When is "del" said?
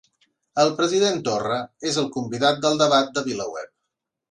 2.65-2.83